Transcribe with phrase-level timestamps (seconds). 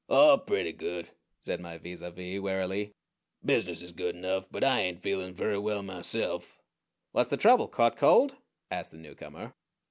[0.09, 1.09] "Oh pretty good,"
[1.43, 2.95] said my vis à vis wearily.
[3.45, 6.59] "Business is good enough; but I ain't feelin' very well myself."
[7.11, 8.33] "What's the trouble caught cold?"
[8.71, 9.53] asked the newcomer.